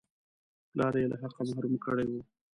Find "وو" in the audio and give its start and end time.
2.09-2.21